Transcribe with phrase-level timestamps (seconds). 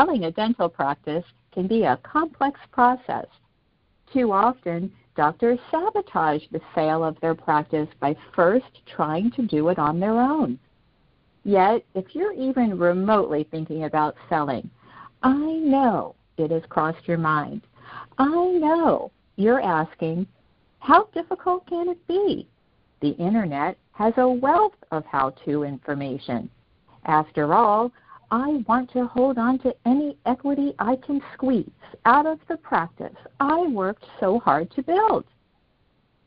[0.00, 3.26] selling a dental practice can be a complex process.
[4.12, 9.78] Too often, doctors sabotage the sale of their practice by first trying to do it
[9.78, 10.58] on their own.
[11.44, 14.70] Yet, if you're even remotely thinking about selling,
[15.22, 17.60] I know it has crossed your mind.
[18.16, 20.26] I know you're asking,
[20.78, 22.48] how difficult can it be?
[23.02, 26.48] The Internet has a wealth of how to information.
[27.04, 27.92] After all,
[28.32, 31.68] I want to hold on to any equity I can squeeze
[32.04, 35.24] out of the practice I worked so hard to build.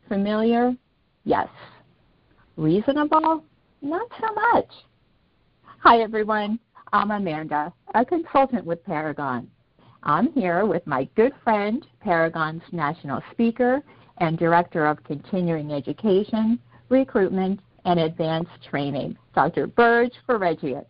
[0.09, 0.75] Familiar?
[1.23, 1.47] Yes.
[2.57, 3.43] Reasonable?
[3.81, 4.69] Not so much.
[5.79, 6.59] Hi, everyone.
[6.91, 9.49] I'm Amanda, a consultant with Paragon.
[10.03, 13.81] I'm here with my good friend, Paragon's national speaker
[14.17, 16.59] and director of continuing education,
[16.89, 19.67] recruitment, and advanced training, Dr.
[19.67, 20.85] Burge Feregiat.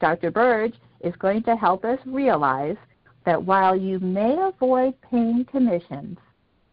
[0.00, 0.30] Dr.
[0.30, 2.76] Burge is going to help us realize
[3.24, 6.18] that while you may avoid paying commissions,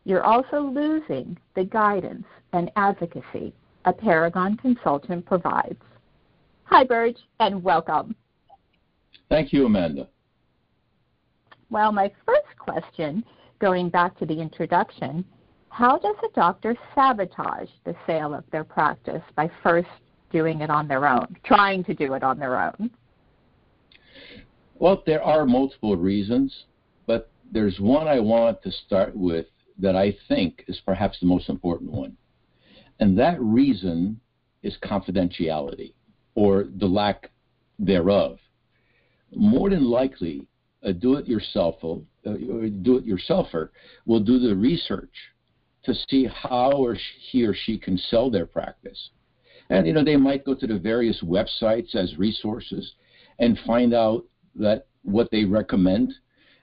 [0.03, 3.53] you're also losing the guidance and advocacy
[3.85, 5.81] a Paragon consultant provides.
[6.63, 8.15] Hi, Burge, and welcome.
[9.29, 10.07] Thank you, Amanda.
[11.69, 13.23] Well, my first question,
[13.59, 15.25] going back to the introduction,
[15.69, 19.89] how does a doctor sabotage the sale of their practice by first
[20.31, 22.89] doing it on their own, trying to do it on their own?
[24.75, 26.65] Well, there are multiple reasons,
[27.05, 29.45] but there's one I want to start with
[29.79, 32.17] that I think is perhaps the most important one.
[32.99, 34.19] And that reason
[34.63, 35.93] is confidentiality
[36.33, 37.29] or the lack
[37.79, 38.39] thereof.
[39.33, 40.47] More than likely,
[40.83, 43.69] a uh, do-it-yourselfer
[44.05, 45.13] will do the research
[45.83, 46.97] to see how or
[47.31, 49.09] he or she can sell their practice.
[49.69, 52.93] And you know, they might go to the various websites as resources
[53.39, 54.25] and find out
[54.55, 56.13] that what they recommend.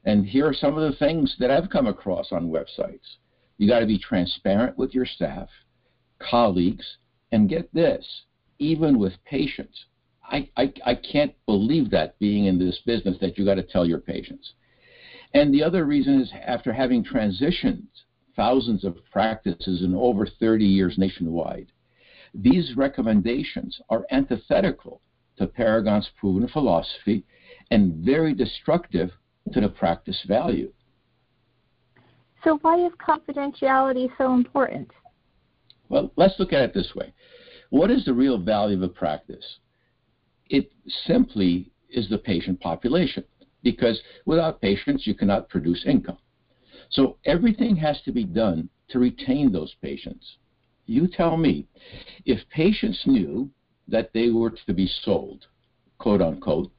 [0.04, 3.16] And here are some of the things that I've come across on websites.
[3.58, 5.48] You got to be transparent with your staff,
[6.18, 6.98] colleagues,
[7.30, 8.04] and get this,
[8.58, 9.84] even with patients.
[10.24, 13.86] I, I, I can't believe that being in this business that you got to tell
[13.86, 14.54] your patients.
[15.34, 17.86] And the other reason is after having transitioned
[18.34, 21.72] thousands of practices in over 30 years nationwide,
[22.34, 25.00] these recommendations are antithetical
[25.42, 27.24] to Paragon's proven philosophy
[27.70, 29.10] and very destructive
[29.52, 30.72] to the practice value.
[32.44, 34.90] So, why is confidentiality so important?
[35.88, 37.12] Well, let's look at it this way.
[37.70, 39.58] What is the real value of a practice?
[40.48, 40.72] It
[41.06, 43.24] simply is the patient population,
[43.62, 46.18] because without patients, you cannot produce income.
[46.90, 50.36] So, everything has to be done to retain those patients.
[50.86, 51.66] You tell me,
[52.26, 53.50] if patients knew
[53.88, 55.46] that they were to be sold,
[55.98, 56.70] quote unquote,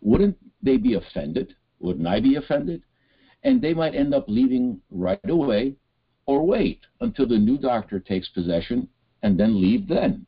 [0.00, 1.54] wouldn't they be offended?
[1.80, 2.82] Wouldn't I be offended?
[3.44, 5.76] And they might end up leaving right away
[6.26, 8.88] or wait until the new doctor takes possession
[9.22, 10.26] and then leave then.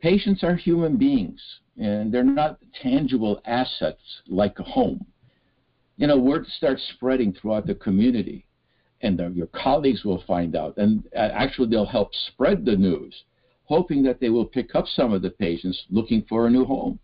[0.00, 1.40] Patients are human beings
[1.76, 5.04] and they're not tangible assets like a home.
[5.96, 8.46] You know, word starts spreading throughout the community
[9.00, 13.24] and the, your colleagues will find out and uh, actually they'll help spread the news
[13.68, 16.98] hoping that they will pick up some of the patients looking for a new home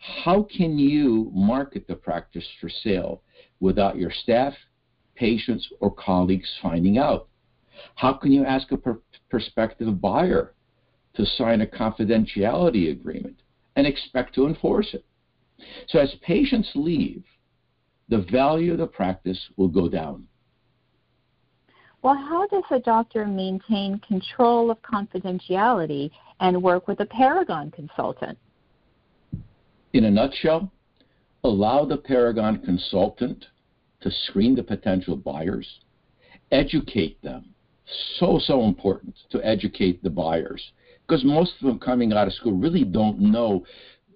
[0.00, 3.22] how can you market the practice for sale
[3.60, 4.54] without your staff,
[5.14, 7.28] patients, or colleagues finding out?
[7.96, 10.54] How can you ask a per- prospective buyer
[11.14, 13.42] to sign a confidentiality agreement
[13.76, 15.04] and expect to enforce it?
[15.88, 17.24] So, as patients leave,
[18.08, 20.26] the value of the practice will go down.
[22.02, 28.38] Well, how does a doctor maintain control of confidentiality and work with a Paragon consultant?
[29.92, 30.72] In a nutshell,
[31.44, 33.44] allow the Paragon consultant
[34.00, 35.68] to screen the potential buyers,
[36.50, 37.54] educate them.
[38.18, 40.62] So, so important to educate the buyers
[41.06, 43.66] because most of them coming out of school really don't know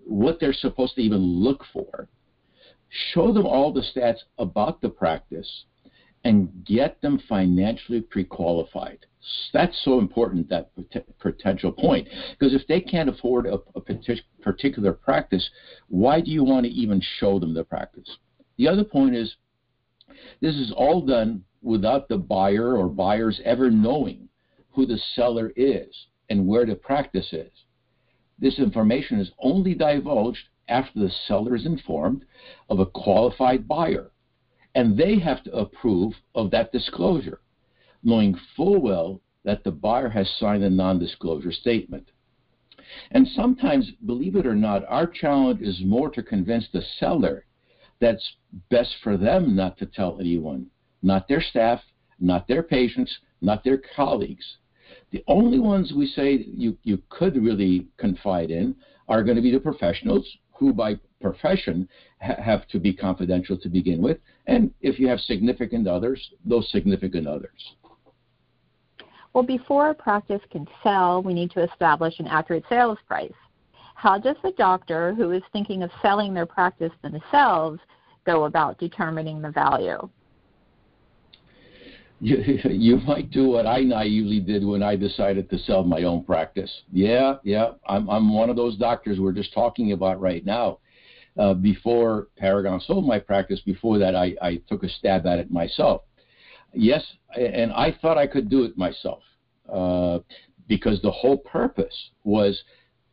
[0.07, 2.09] what they're supposed to even look for.
[3.13, 5.65] Show them all the stats about the practice
[6.25, 9.07] and get them financially pre qualified
[9.53, 10.71] that's so important that
[11.19, 12.09] potential point.
[12.39, 13.81] Because if they can't afford a, a
[14.43, 15.49] particular practice
[15.89, 18.19] why do you want to even show them the practice?
[18.59, 19.37] The other point is
[20.41, 24.29] this is all done without the buyer or buyers ever knowing
[24.73, 27.51] who the seller is and where the practice is.
[28.39, 32.25] This information is only divulged after the seller is informed
[32.69, 34.11] of a qualified buyer
[34.75, 37.41] and they have to approve of that disclosure
[38.05, 42.11] knowing full well that the buyer has signed a non disclosure statement.
[43.11, 47.47] And sometimes, believe it or not, our challenge is more to convince the seller
[48.01, 48.35] that's
[48.71, 50.67] best for them not to tell anyone,
[51.03, 51.81] not their staff,
[52.21, 54.45] not their patients, not their colleagues.
[55.11, 58.77] The only ones we say you, you could really confide in
[59.09, 61.89] are going to be the professionals who, by profession,
[62.21, 64.19] ha- have to be confidential to begin with.
[64.47, 67.77] And if you have significant others, those significant others.
[69.33, 73.33] Well, before a practice can sell, we need to establish an accurate sales price.
[73.95, 77.81] How does the doctor who is thinking of selling their practice themselves
[78.27, 79.99] go about determining the value?
[82.21, 82.37] You,
[82.71, 86.73] you might do what I naively did when I decided to sell my own practice.
[86.91, 90.79] Yeah, yeah, I'm, I'm one of those doctors we're just talking about right now.
[91.37, 95.51] Uh, before Paragon sold my practice, before that, I, I took a stab at it
[95.51, 96.03] myself.
[96.73, 97.05] Yes,
[97.37, 99.23] and I thought I could do it myself
[99.73, 100.19] uh,
[100.69, 102.63] because the whole purpose was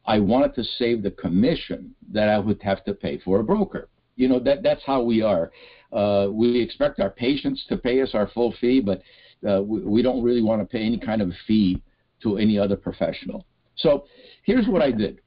[0.06, 3.90] I wanted to save the commission that I would have to pay for a broker.
[4.16, 5.52] You know that that's how we are.
[5.92, 9.02] Uh, we expect our patients to pay us our full fee, but
[9.48, 11.82] uh, we, we, don't really want to pay any kind of fee
[12.22, 13.46] to any other professional.
[13.76, 14.06] So
[14.44, 15.20] here's what I did.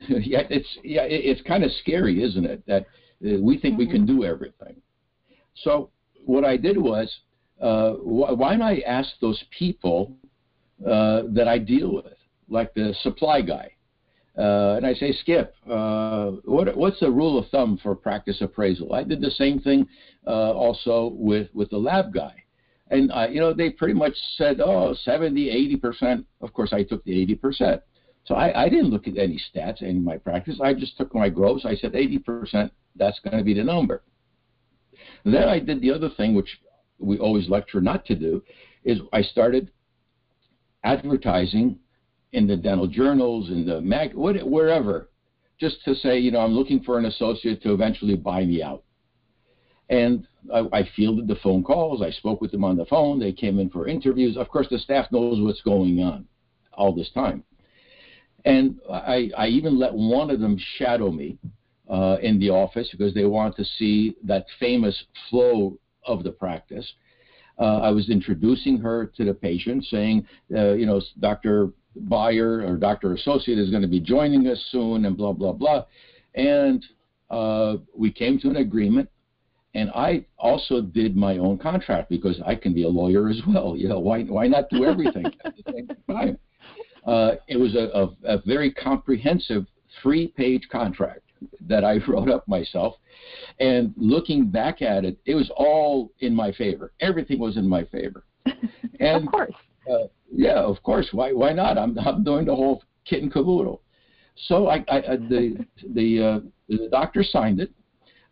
[0.08, 2.66] yeah, it's yeah, it's kind of scary, isn't it?
[2.66, 2.82] That
[3.24, 3.86] uh, we think mm-hmm.
[3.86, 4.76] we can do everything.
[5.54, 5.90] So
[6.24, 7.14] what I did was
[7.60, 10.16] uh, wh- why not ask those people
[10.86, 12.16] uh, that I deal with,
[12.48, 13.72] like the supply guy?
[14.38, 18.94] Uh, and I say, Skip, uh, what, what's the rule of thumb for practice appraisal?
[18.94, 19.86] I did the same thing
[20.26, 22.34] uh, also with, with the lab guy.
[22.90, 26.24] And, you know, they pretty much said, oh, 70, 80%.
[26.40, 27.80] Of course, I took the 80%.
[28.24, 30.60] So I, I didn't look at any stats in my practice.
[30.62, 31.64] I just took my gross.
[31.64, 34.02] I said 80%, that's going to be the number.
[35.24, 36.60] And then I did the other thing, which
[36.98, 38.42] we always lecture not to do,
[38.84, 39.70] is I started
[40.84, 41.78] advertising
[42.32, 45.10] in the dental journals, in the mag, wherever,
[45.58, 48.84] just to say, you know, I'm looking for an associate to eventually buy me out.
[49.88, 52.00] And I, I fielded the phone calls.
[52.00, 53.18] I spoke with them on the phone.
[53.18, 54.36] They came in for interviews.
[54.36, 56.26] Of course, the staff knows what's going on
[56.72, 57.42] all this time.
[58.44, 61.38] And I, I even let one of them shadow me
[61.88, 66.90] uh, in the office because they want to see that famous flow of the practice.
[67.58, 71.70] Uh, I was introducing her to the patient, saying, uh, you know, Dr.
[71.94, 73.12] Buyer or Dr.
[73.14, 75.84] Associate is going to be joining us soon, and blah, blah, blah.
[76.34, 76.84] And
[77.28, 79.08] uh, we came to an agreement.
[79.74, 83.76] And I also did my own contract because I can be a lawyer as well.
[83.76, 86.38] You know, why, why not do everything at the same time?
[87.06, 89.66] Uh, it was a, a, a very comprehensive
[90.02, 91.22] three page contract
[91.66, 92.94] that I wrote up myself.
[93.58, 96.92] And looking back at it, it was all in my favor.
[97.00, 98.24] Everything was in my favor.
[98.98, 99.54] And, of course.
[99.90, 101.08] Uh, yeah, of course.
[101.12, 101.32] Why?
[101.32, 101.78] Why not?
[101.78, 103.80] I'm, I'm doing the whole kit and caboodle.
[104.46, 105.64] So I, I, I the
[105.94, 107.70] the uh, the doctor signed it,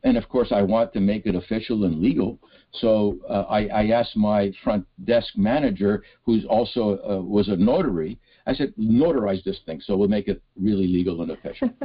[0.05, 2.38] and of course I want to make it official and legal.
[2.73, 8.19] So uh, I, I asked my front desk manager, who's also uh, was a notary.
[8.49, 11.71] I said, notarize this thing, so we'll make it really legal and official.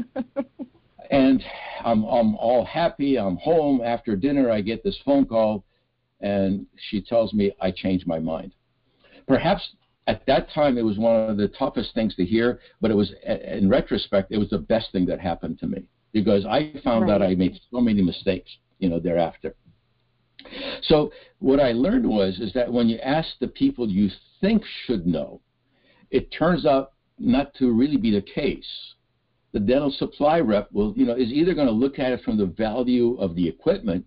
[1.12, 1.44] And
[1.86, 3.20] I'm, I'm all happy.
[3.20, 3.82] I'm home.
[3.84, 5.64] After dinner, I get this phone call,
[6.22, 8.54] and she tells me I changed my mind.
[9.28, 9.62] Perhaps
[10.08, 13.14] at that time, it was one of the toughest things to hear, but it was,
[13.26, 17.12] in retrospect, it was the best thing that happened to me because I found right.
[17.12, 19.56] out I made so many mistakes, you know, thereafter.
[20.84, 24.10] So what I learned was is that when you ask the people you
[24.42, 25.42] think should know,
[26.14, 28.94] it turns out not to really be the case
[29.54, 32.38] the dental supply rep will, you know, is either going to look at it from
[32.38, 34.04] the value of the equipment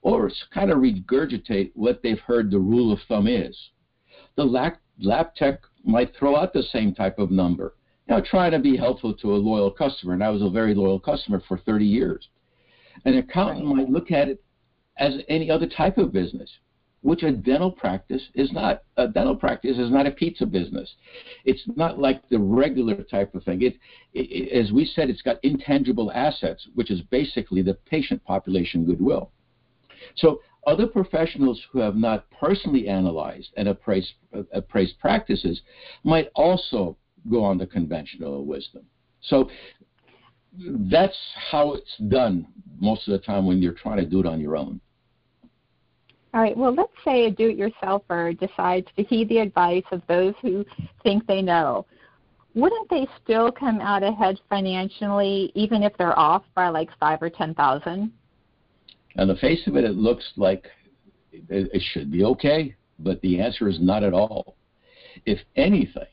[0.00, 3.56] or kind of regurgitate what they've heard the rule of thumb is.
[4.36, 7.74] The lab, lab tech might throw out the same type of number,
[8.08, 10.14] know, trying to be helpful to a loyal customer.
[10.14, 12.28] And I was a very loyal customer for 30 years.
[13.04, 14.42] An accountant might look at it
[14.98, 16.50] as any other type of business
[17.06, 18.82] which a dental practice is not.
[18.96, 20.92] A dental practice is not a pizza business.
[21.44, 23.62] It's not like the regular type of thing.
[23.62, 23.76] It,
[24.12, 29.30] it, as we said, it's got intangible assets, which is basically the patient population goodwill.
[30.16, 34.14] So other professionals who have not personally analyzed and appraised,
[34.52, 35.62] appraised practices
[36.02, 36.96] might also
[37.30, 38.84] go on the conventional wisdom.
[39.20, 39.48] So
[40.90, 41.16] that's
[41.52, 42.48] how it's done
[42.80, 44.80] most of the time when you're trying to do it on your own.
[46.36, 46.54] All right.
[46.54, 50.66] Well, let's say a do-it-yourselfer decides to heed the advice of those who
[51.02, 51.86] think they know.
[52.54, 57.30] Wouldn't they still come out ahead financially, even if they're off by like five or
[57.30, 58.12] ten thousand?
[59.16, 60.66] On the face of it, it looks like
[61.32, 64.56] it should be okay, but the answer is not at all.
[65.24, 66.04] If anything,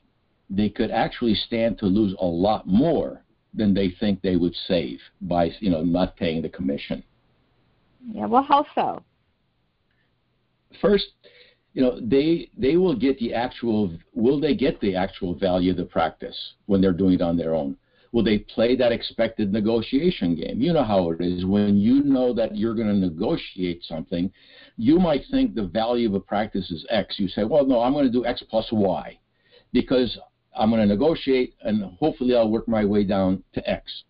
[0.50, 3.22] they could actually stand to lose a lot more
[3.54, 7.04] than they think they would save by you know not paying the commission.
[8.10, 9.04] Yeah, well, how so?
[10.82, 11.06] First,
[11.74, 15.78] you know, they they will get the actual will they get the actual value of
[15.78, 16.38] the practice
[16.68, 17.78] when they're doing it on their own?
[18.12, 20.62] Will they play that expected negotiation game?
[20.62, 21.46] You know how it is.
[21.46, 24.32] When you know that you're going to negotiate something,
[24.78, 27.16] you might think the value of a practice is X.
[27.18, 29.18] You say, well, no, I'm going to do X plus Y
[29.72, 30.16] because
[30.56, 34.04] I'm going to negotiate and hopefully I'll work my way down to X.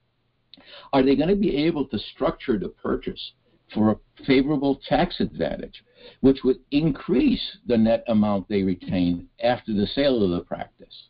[0.91, 3.31] Are they going to be able to structure the purchase
[3.73, 5.83] for a favorable tax advantage,
[6.21, 11.09] which would increase the net amount they retain after the sale of the practice?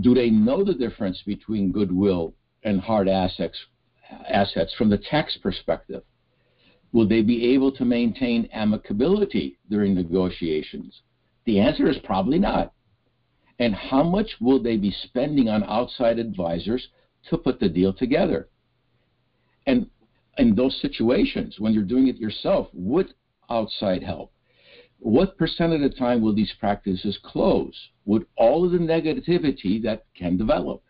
[0.00, 3.58] do they know the difference between goodwill and hard assets
[4.28, 6.02] assets from the tax perspective?
[6.92, 11.02] Will they be able to maintain amicability during negotiations?
[11.44, 12.72] The answer is probably not.
[13.58, 16.88] And how much will they be spending on outside advisors
[17.30, 18.48] to put the deal together?
[19.66, 19.88] And
[20.38, 23.08] in those situations, when you're doing it yourself with
[23.50, 24.32] outside help,
[24.98, 30.04] what percent of the time will these practices close with all of the negativity that
[30.14, 30.82] can develop?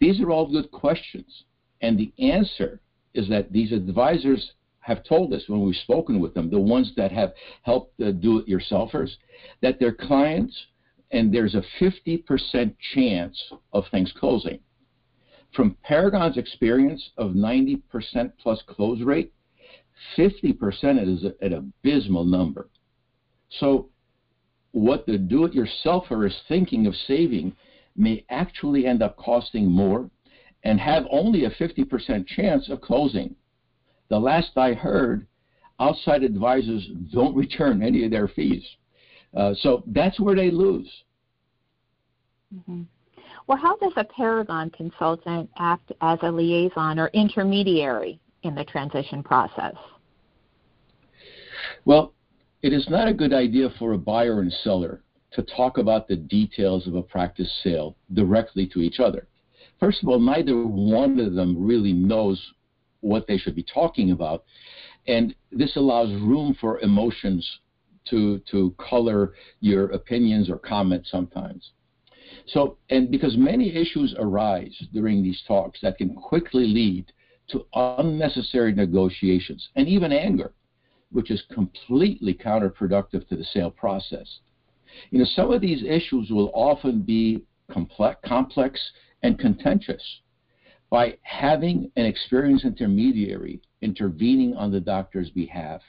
[0.00, 1.44] These are all good questions.
[1.80, 2.80] And the answer
[3.14, 7.12] is that these advisors have told us when we've spoken with them, the ones that
[7.12, 9.10] have helped the do it yourselfers,
[9.60, 10.56] that their clients,
[11.12, 14.58] and there's a 50% chance of things closing.
[15.54, 17.82] From Paragon's experience of 90%
[18.38, 19.32] plus close rate,
[20.16, 20.56] 50%
[21.06, 22.68] is an abysmal number.
[23.50, 23.88] So,
[24.72, 27.54] what the do it yourselfer is thinking of saving
[27.94, 30.10] may actually end up costing more
[30.64, 33.36] and have only a 50% chance of closing.
[34.08, 35.26] The last I heard,
[35.78, 38.64] outside advisors don't return any of their fees.
[39.34, 40.90] Uh, so that's where they lose.
[42.54, 42.82] Mm-hmm.
[43.46, 49.22] Well, how does a Paragon consultant act as a liaison or intermediary in the transition
[49.22, 49.74] process?
[51.84, 52.14] Well,
[52.62, 56.16] it is not a good idea for a buyer and seller to talk about the
[56.16, 59.26] details of a practice sale directly to each other.
[59.80, 62.40] First of all, neither one of them really knows
[63.00, 64.44] what they should be talking about,
[65.08, 67.58] and this allows room for emotions
[68.10, 71.70] to to color your opinions or comments sometimes.
[72.46, 77.12] So, and because many issues arise during these talks that can quickly lead
[77.48, 80.52] to unnecessary negotiations and even anger
[81.12, 84.40] which is completely counterproductive to the sale process.
[85.10, 88.80] You know, some of these issues will often be complex, complex
[89.22, 90.02] and contentious.
[90.90, 95.80] By having an experienced intermediary intervening on the doctor's behalf,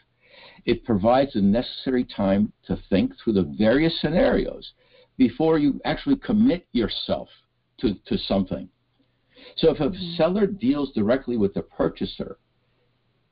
[0.65, 4.73] it provides the necessary time to think through the various scenarios
[5.17, 7.29] before you actually commit yourself
[7.79, 8.69] to, to something.
[9.57, 10.15] So if a mm-hmm.
[10.15, 12.37] seller deals directly with the purchaser,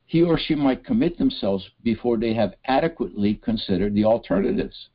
[0.06, 4.88] he or she might commit themselves before they have adequately considered the alternatives.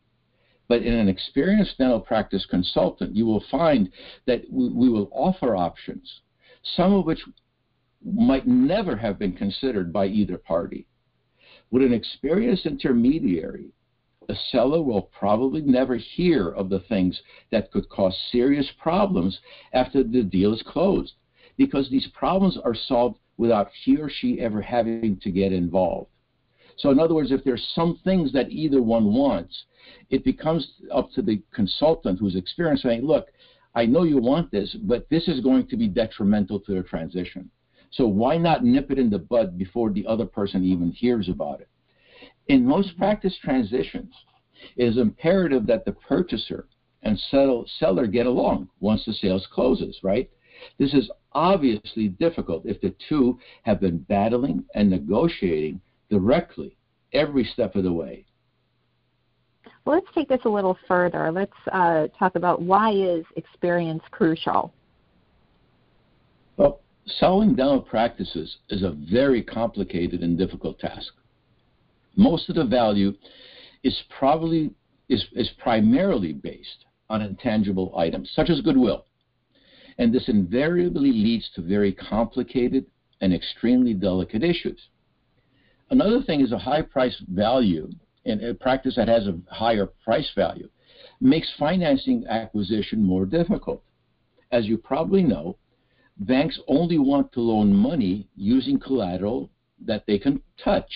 [0.68, 3.90] But in an experienced dental practice consultant, you will find
[4.26, 6.22] that we will offer options,
[6.62, 7.24] some of which
[8.04, 10.88] might never have been considered by either party.
[11.72, 13.72] With an experienced intermediary,
[14.30, 19.40] a seller will probably never hear of the things that could cause serious problems
[19.74, 21.14] after the deal is closed
[21.58, 26.10] because these problems are solved without he or she ever having to get involved.
[26.78, 29.66] So, in other words, if there's some things that either one wants,
[30.10, 33.28] it becomes up to the consultant who's experienced saying, look,
[33.74, 37.50] I know you want this, but this is going to be detrimental to the transition.
[37.92, 41.62] So why not nip it in the bud before the other person even hears about
[41.62, 41.70] it?
[42.48, 44.14] In most practice transitions,
[44.76, 46.68] it is imperative that the purchaser
[47.04, 50.30] and seller get along once the sales closes, right?
[50.80, 56.76] This is obviously difficult if the two have been battling and negotiating directly
[57.14, 58.26] every step of the way.
[59.86, 61.32] Well, let's take this a little further.
[61.32, 64.74] Let's uh, talk about why is experience crucial?
[66.58, 71.14] Well, selling dental practices is a very complicated and difficult task.
[72.18, 73.14] Most of the value
[73.84, 74.72] is probably
[75.08, 79.06] is, is primarily based on intangible items such as goodwill
[79.98, 82.86] and this invariably leads to very complicated
[83.22, 84.90] and extremely delicate issues.
[85.90, 87.90] Another thing is a high price value,
[88.26, 90.70] and a practice that has a higher price value
[91.22, 93.82] makes financing acquisition more difficult.
[94.52, 95.58] As you probably know,
[96.20, 99.50] banks only want to loan money using collateral
[99.86, 100.92] that they can touch.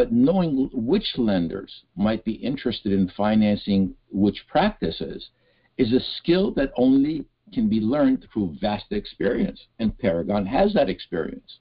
[0.00, 5.28] But knowing which lenders might be interested in financing which practices
[5.76, 10.88] is a skill that only can be learned through vast experience, and Paragon has that
[10.88, 11.58] experience.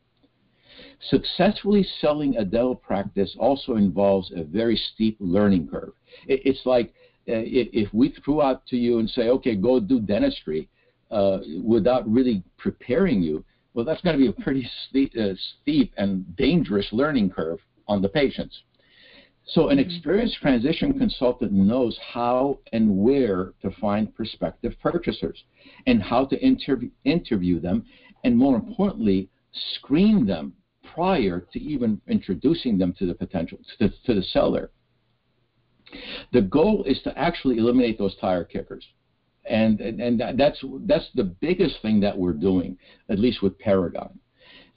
[1.02, 5.92] Successfully selling a dental practice also involves a very steep learning curve.
[6.26, 6.94] It's like
[7.28, 10.70] uh, if we threw out to you and say, okay, go do dentistry
[11.12, 13.44] uh, without really preparing you,
[13.74, 18.02] well, that's going to be a pretty steep, uh, steep and dangerous learning curve on
[18.02, 18.64] the patients.
[19.46, 25.44] So, an experienced transition consultant knows how and where to find prospective purchasers
[25.88, 27.84] and how to interview, interview them,
[28.24, 29.28] and more importantly,
[29.76, 30.54] screen them
[30.94, 34.70] prior to even introducing them to the potential to, to the seller.
[36.32, 38.86] The goal is to actually eliminate those tire kickers.
[39.50, 42.78] And, and, and that's, that's the biggest thing that we're doing,
[43.10, 44.20] at least with Paragon.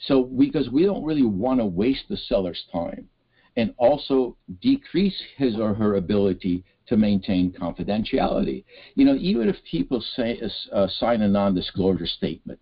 [0.07, 3.09] So, because we don't really want to waste the seller's time
[3.57, 8.65] and also decrease his or her ability to maintain confidentiality.
[8.95, 10.41] You know, even if people say,
[10.73, 12.59] uh, sign a non disclosure statement,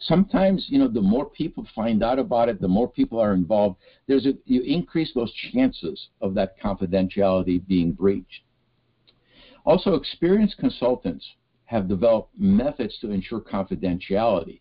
[0.00, 3.76] sometimes you know the more people find out about it the more people are involved
[4.06, 8.42] there's a you increase those chances of that confidentiality being breached
[9.64, 11.26] also experienced consultants
[11.64, 14.60] have developed methods to ensure confidentiality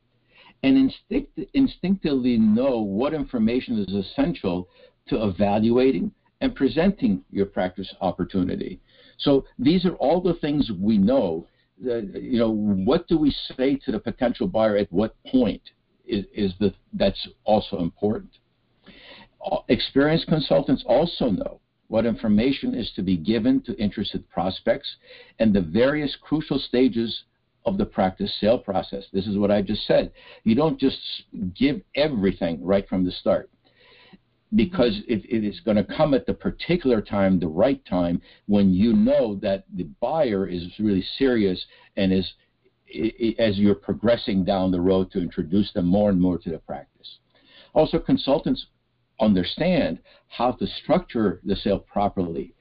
[0.64, 4.68] and instinct, instinctively know what information is essential
[5.08, 6.12] to evaluating
[6.42, 8.80] and presenting your practice opportunity.
[9.18, 11.48] So these are all the things we know.
[11.82, 14.78] You know, what do we say to the potential buyer?
[14.78, 15.62] At what point
[16.06, 18.32] is, is the that's also important.
[19.70, 24.90] Experienced consultants also know what information is to be given to interested prospects
[25.40, 27.24] and the various crucial stages
[27.66, 29.06] of the practice sale process.
[29.12, 30.12] This is what I just said.
[30.44, 31.00] You don't just
[31.56, 33.50] give everything right from the start
[34.56, 38.74] because it, it is going to come at the particular time, the right time, when
[38.74, 41.64] you know that the buyer is really serious
[41.98, 42.34] and is
[43.38, 47.20] as you're progressing down the road to introduce them more and more to the practice.
[47.74, 48.66] Also, consultants
[49.20, 52.56] understand how to structure the sale properly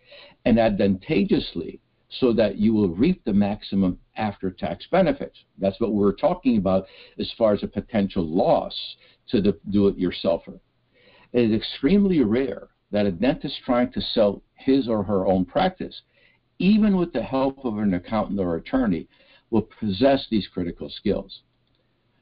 [0.45, 5.37] and advantageously so that you will reap the maximum after tax benefits.
[5.59, 6.87] That's what we're talking about
[7.19, 8.75] as far as a potential loss
[9.29, 10.59] to the do it yourselfer.
[11.33, 16.03] It is extremely rare that a dentist trying to sell his or her own practice,
[16.59, 19.07] even with the help of an accountant or attorney,
[19.51, 21.43] will possess these critical skills.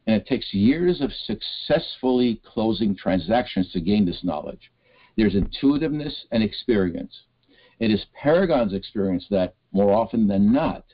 [0.07, 4.70] And it takes years of successfully closing transactions to gain this knowledge.
[5.16, 7.22] There's intuitiveness and experience.
[7.79, 10.84] It is Paragon's experience that, more often than not,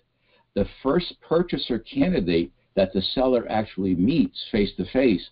[0.54, 5.30] the first purchaser candidate that the seller actually meets face to face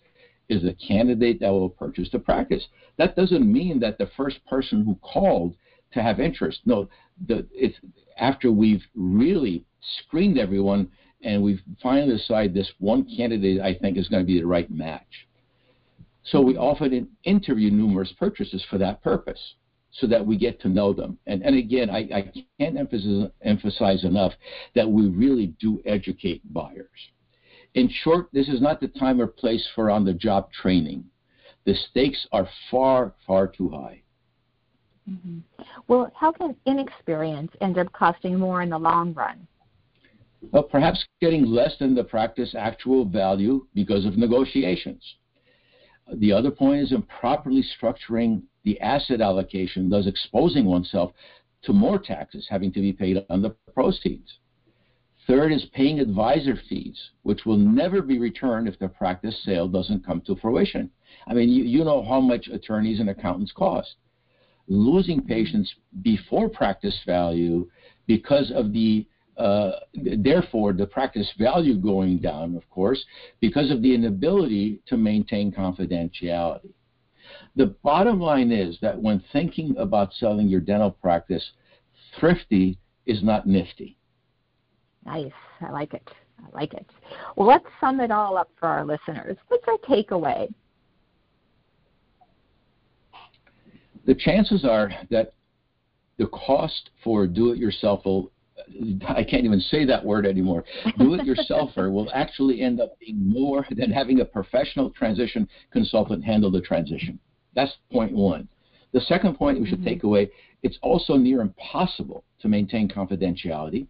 [0.49, 2.67] is the candidate that will purchase the practice.
[2.97, 5.57] That doesn't mean that the first person who called
[5.93, 6.61] to have interest.
[6.65, 6.89] No,
[7.27, 7.77] the, it's
[8.19, 9.65] after we've really
[9.99, 10.89] screened everyone
[11.23, 14.71] and we've finally decided this one candidate I think is going to be the right
[14.71, 15.27] match.
[16.23, 19.55] So we often interview numerous purchasers for that purpose
[19.93, 21.19] so that we get to know them.
[21.27, 24.33] And, and again, I, I can't emphasize, emphasize enough
[24.75, 26.89] that we really do educate buyers.
[27.75, 31.05] In short, this is not the time or place for on the job training.
[31.67, 34.03] The stakes are far, far too high.
[35.09, 35.39] Mm-hmm.
[35.89, 39.47] Well, how can inexperience end up costing more in the long run?
[40.53, 45.03] Well, perhaps getting less than the practice actual value because of negotiations.
[46.15, 51.13] The other point is improperly structuring the asset allocation, thus exposing oneself
[51.63, 54.39] to more taxes having to be paid on the proceeds.
[55.27, 60.05] Third is paying advisor fees, which will never be returned if the practice sale doesn't
[60.05, 60.91] come to fruition.
[61.27, 63.97] I mean, you, you know how much attorneys and accountants cost.
[64.67, 67.69] Losing patients before practice value
[68.07, 73.03] because of the uh, therefore, the practice value going down, of course,
[73.41, 76.73] because of the inability to maintain confidentiality.
[77.57, 81.53] The bottom line is that when thinking about selling your dental practice,
[82.19, 83.97] thrifty is not nifty.
[85.05, 85.33] Nice.
[85.61, 86.09] I like it.
[86.39, 86.87] I like it.
[87.37, 89.37] Well, let's sum it all up for our listeners.
[89.49, 90.53] What's our takeaway?
[94.07, 95.35] The chances are that
[96.17, 98.29] the cost for do-it-yourselfer
[99.09, 100.65] I can't even say that word anymore.
[100.99, 106.61] Do-it-yourselfer will actually end up being more than having a professional transition consultant handle the
[106.61, 107.19] transition.
[107.55, 108.49] That's point one.
[108.93, 109.89] The second point we should mm-hmm.
[109.89, 110.31] take away:
[110.63, 113.87] it's also near impossible to maintain confidentiality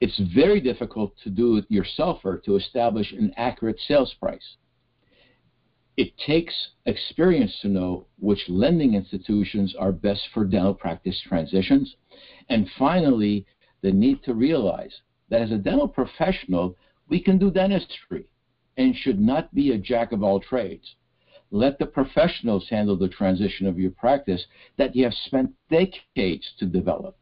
[0.00, 4.56] it's very difficult to do it yourself or to establish an accurate sales price.
[5.96, 6.54] It takes
[6.86, 11.96] experience to know which lending institutions are best for dental practice transitions.
[12.48, 13.46] And finally,
[13.82, 14.94] the need to realize
[15.28, 16.76] that as a dental professional,
[17.08, 18.26] we can do dentistry
[18.76, 20.94] and should not be a jack of all trades.
[21.50, 24.44] Let the professionals handle the transition of your practice
[24.76, 27.16] that you have spent decades to develop.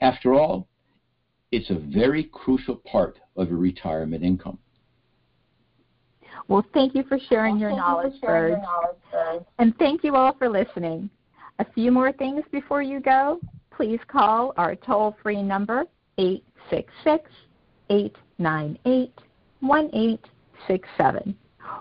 [0.00, 0.66] After all,
[1.52, 4.58] it's a very crucial part of your retirement income.
[6.48, 8.58] Well, thank you for sharing your knowledge, Burge.
[9.58, 11.10] And thank you all for listening.
[11.58, 13.40] A few more things before you go.
[13.80, 15.86] Please call our toll free number,
[16.18, 17.30] 866
[17.88, 19.10] 898
[19.60, 21.34] 1867,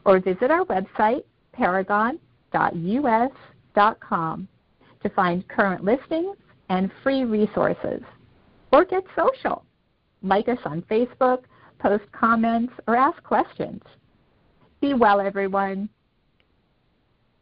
[0.05, 4.47] or visit our website, paragon.us.com,
[5.03, 6.37] to find current listings
[6.69, 8.01] and free resources.
[8.71, 9.65] Or get social.
[10.23, 11.39] Like us on Facebook,
[11.79, 13.81] post comments, or ask questions.
[14.79, 15.89] Be well, everyone.